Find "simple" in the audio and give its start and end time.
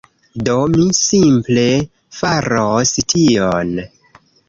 1.01-1.67